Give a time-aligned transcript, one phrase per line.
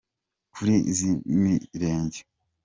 [0.53, 2.21] kuri z’imirenge